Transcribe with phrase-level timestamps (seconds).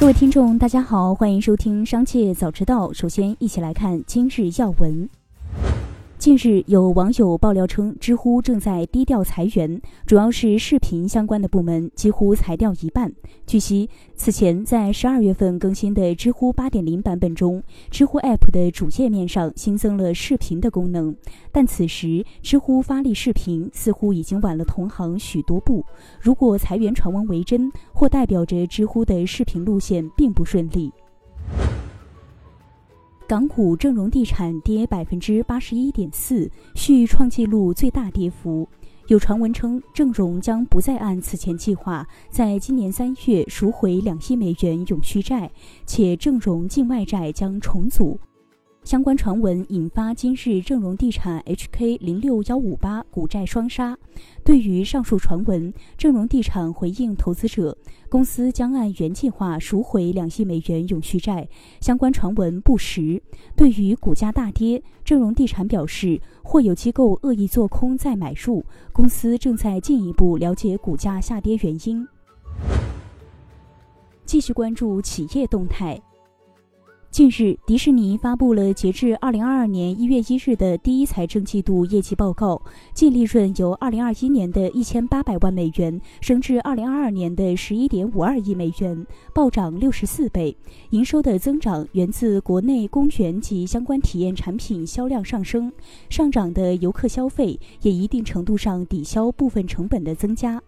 [0.00, 2.88] 各位听众，大家好，欢迎收听《商界早知道》。
[2.94, 5.10] 首先，一起来看今日要闻。
[6.28, 13.10] 近日，有网友爆料称，知乎正在低调裁员，主要是视频相关的部门几乎裁掉一半。
[13.46, 21.16] 据悉，此前在十二月份更新的知乎八点零版本中，知乎 App 的主页面上新增了视频的功能，
[21.50, 25.82] 但此时知乎发力视频似乎已经晚了同行许多步。
[26.20, 30.92] 如果裁员传闻为真，或代表着知乎的视频路线并不顺利。
[33.28, 38.66] 港股正荣地产跌百分之八十一点四，续创纪录最大跌幅。
[39.08, 45.50] 有传闻称，正荣将不再按此前计划，在今年三月赎回两亿美元永续债，
[45.84, 48.18] 且正荣境外债将重组。
[48.84, 53.94] 相关传闻引发今日正荣地产 HK 零六幺五八股债双杀。
[54.42, 57.76] 对于上述传闻，正荣地产回应投资者，
[58.08, 61.46] 公司将按原计划赎回两亿美元永续债，
[61.82, 63.22] 相关传闻不实。
[63.54, 72.08] 对于股价大跌，正荣地产表示，或有机构恶意做空再买入，公司正在进一步了解股价下跌原因。
[74.24, 76.00] 继续关注企业动态。
[77.10, 82.60] 近日，迪士尼发布了截至二零二二年一月一日的第一财政季度业绩报告，
[82.92, 90.54] 净利润由二零二一年的一千八百万美元升至二零二二年的十一点五二亿美元，暴涨六十四倍。
[90.90, 95.72] 营收的增长源自国内公园及相关体验产品销量上升，
[96.10, 100.62] 上涨的游客消费也一定程度上抵消部分成本的增加。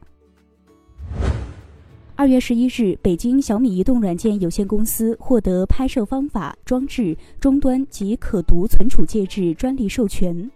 [2.20, 10.50] 二月十一日，北京小米移动软件有限公司获得拍摄方法、装置、终端及可读存储介质专利授权。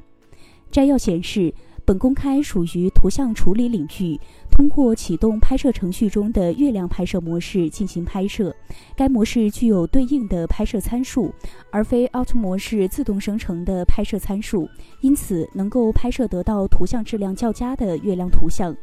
[0.71, 1.51] 摘要显示，
[1.83, 8.55] 本公开属于图像处理领域，通过启动拍摄程序中的月亮拍摄模式进行拍摄。
[8.95, 11.33] 该模式具有对应的拍摄参数，
[11.71, 14.69] 而非 Auto 模式自动生成的拍摄参数，
[15.01, 18.77] 因此能够拍摄得到图像质量较佳的月亮图像。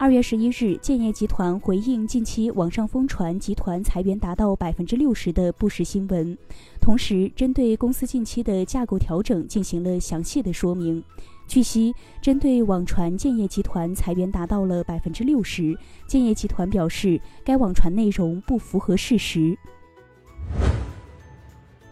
[0.00, 6.38] 二月十一日，建业集团回应近期网上疯传集团裁员达到百分之六十的不实新闻，
[6.80, 11.02] 同时针对公司近期的架构调整进行了详细的说明。
[11.48, 11.92] 据悉，
[12.22, 15.76] 针对网传建业集团裁员达到了百分之六十，
[16.06, 19.58] 建业集团表示该网传内容不符合事实。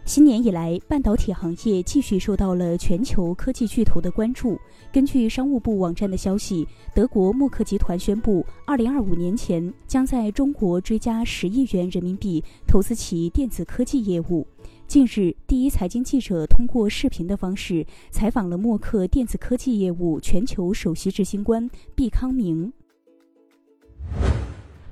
[0.06, 4.56] 新年以来，半导体行业继续受到了全球科技巨头的关注。
[4.93, 14.47] 根据商务部网站的消息，德国默克集团宣布，二零二五年前将在中国追加十亿元人民币投资其电子科技业务。
[14.87, 22.72] 近日，第一财经记者通过视频的方式采访了默克电子科技业务全球首席执行官毕康明。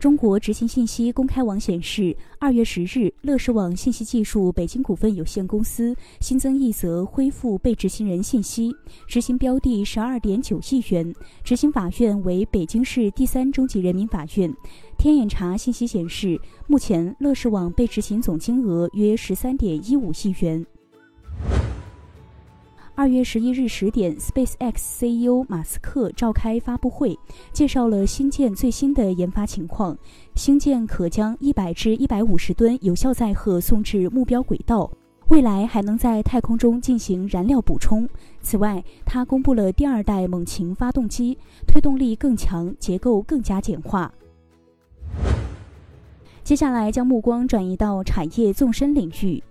[0.05, 8.71] 中国执行信息公开网显示，二月十日，乐视网信息技术北京股份有限公司新增一则恢复被执行人信息，
[9.09, 14.55] 执行标的十二点九亿元，执行法院为北京市第三中级人民法院。
[14.99, 20.67] 天眼查信息显示，目前乐视网被执行总金额约十三点一五亿元。
[22.97, 27.19] 二月十一日十点，SpaceX CEO 马斯克召开发布会，
[27.53, 29.99] 介绍了星舰最新的研发情况。
[30.37, 34.89] 星舰可将一百至一百五十吨有效载荷送至目标轨道，
[35.27, 38.09] 未来还能在太空中进行燃料补充。
[38.41, 44.13] 此外，他公布了第二代猛禽发动机，推动力更强，结构更加简化。
[46.45, 49.43] 接下来将目光转移到产业纵深领域。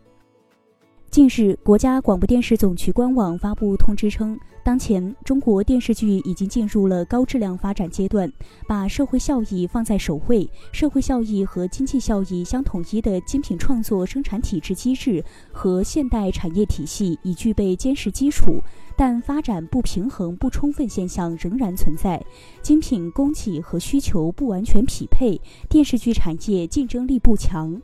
[1.13, 8.28] 近日，国家广播电视总局官网发布通知称，当前中国电视剧已经进入了高质量发展阶段，
[8.68, 18.59] 把社会效益放在首位，社会效益和经济效益相统一的精品创作生产体制机制和现代产业体系已具备坚实基础，
[18.97, 22.19] 但发展不平衡不充分现象仍然存在，
[22.63, 27.79] 精品供给和需求不完全匹配，电视剧产业竞争力不强。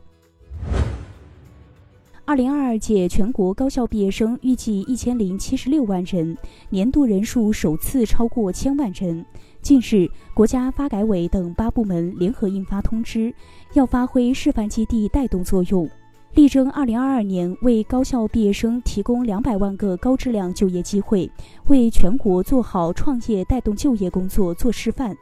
[2.30, 6.38] 二零二二届全国高校毕业生预计一千零七十六万人，
[6.68, 9.26] 年度人数首次超过千万人。
[9.60, 13.34] 近日，国家发改委等八部门联合印发通知，
[13.72, 15.90] 要发挥示范基地带动作用，
[16.34, 21.28] 力争二零二二年为高校毕业生提供两百万个高质量就业机会，
[21.66, 25.16] 为全国做好创业带动就业工作做示范。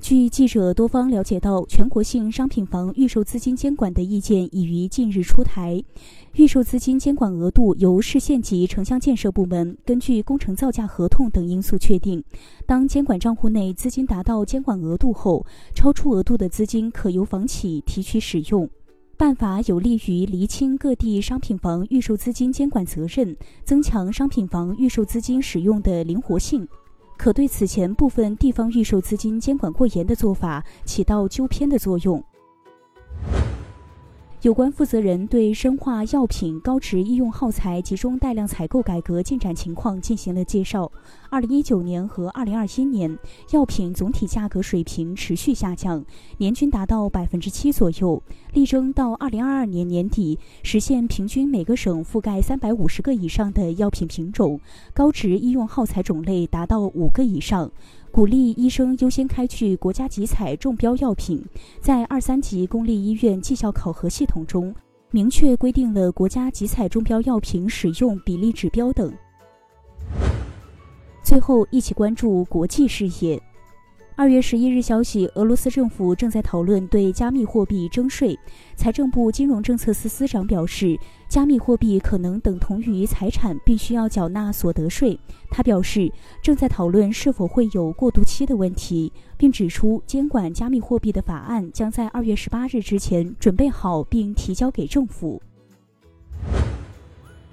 [0.00, 5.82] 据记者多方了解到，全国性商品房预售资金监管的意见已于近日出台。
[6.34, 12.22] 预售资金监管额度由市县级城乡建设部门根据工程造价合同等因素确定。
[12.64, 18.70] 当监管账户内资金达到监管额度后，超出额度的资金可由房企提取使用。
[19.18, 26.66] 办法有利于厘清各地商品房预售资金监管责任，增强商品房预售资金使用的灵活性。
[27.18, 32.22] 可对此前部分地方预售资金监管过严的做法起到纠偏的作用。
[34.42, 40.92] 有关负责人对生化药品高值医用耗材集中带量采购改革进展情况进行了介绍。
[41.28, 43.18] 二零一九年和二零二一年，
[43.50, 46.04] 药品总体价格水平持续下降，
[46.36, 54.60] 年均达到百分之七左右，力争到二零二二年年底实现平均每个省覆盖三百五十个以上的药品品种，
[54.94, 57.72] 高值医用耗材种类达到五个以上。
[58.18, 61.40] 鼓励医生优先开具国家集采中标药品，
[61.80, 64.74] 在二三级公立医院绩效考核系统中，
[65.12, 69.14] 明确规定了国家集采中标药品使用比例指标等。
[71.22, 73.40] 最后，一起关注国际视野。
[74.18, 78.36] 二月十一日消息，俄罗斯政府正在讨论对加密货币征税。
[78.74, 80.98] 财政部金融政策司司长表示，
[81.28, 85.16] 加密货币可能等同于财产，并需要缴纳所得税。
[85.52, 86.12] 他表示，
[86.42, 95.40] 正在讨论是否会有过渡期的问题，并指出，监管加密货币的法案将在二月十八日之前准备好并提交给政府。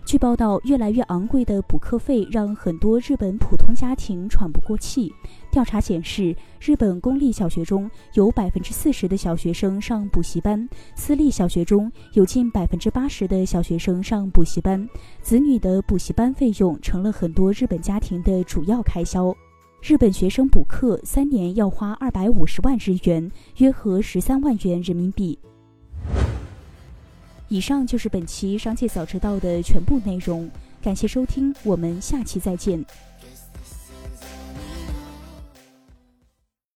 [0.05, 5.11] 据报道，越来越昂贵的补课费让很多日本普通家庭喘不过气。
[5.49, 14.87] 调查显示，日本公立小学中有百分之四十的小学生上补习班，私立小学中有近百分之八十的小学生上补习班，
[15.23, 19.35] 子女的补习班费用成了很多日本家庭的主要开销。
[19.81, 25.39] 日本学生补课三年要花二百五十万日元，约合十三万元人民币。
[27.47, 30.49] 以上就是本期《商界早知道》的全部内容，
[30.81, 32.83] 感谢收听，我们下期再见。